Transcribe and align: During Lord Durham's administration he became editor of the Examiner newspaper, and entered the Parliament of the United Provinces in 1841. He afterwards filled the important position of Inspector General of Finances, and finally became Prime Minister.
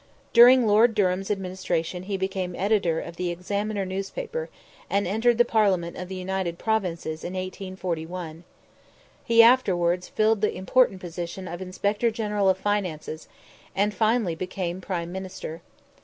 During 0.33 0.65
Lord 0.65 0.95
Durham's 0.95 1.29
administration 1.29 2.01
he 2.09 2.17
became 2.17 2.55
editor 2.55 2.99
of 2.99 3.17
the 3.17 3.29
Examiner 3.29 3.85
newspaper, 3.85 4.49
and 4.89 5.05
entered 5.05 5.37
the 5.37 5.45
Parliament 5.45 5.95
of 5.95 6.07
the 6.07 6.15
United 6.15 6.57
Provinces 6.57 7.23
in 7.23 7.33
1841. 7.33 8.43
He 9.23 9.43
afterwards 9.43 10.07
filled 10.09 10.41
the 10.41 10.55
important 10.57 11.01
position 11.01 11.47
of 11.47 11.61
Inspector 11.61 12.09
General 12.09 12.49
of 12.49 12.57
Finances, 12.57 13.27
and 13.75 13.93
finally 13.93 14.33
became 14.33 14.81
Prime 14.81 15.11
Minister. 15.11 15.61